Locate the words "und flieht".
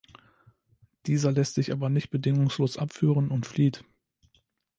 3.29-3.85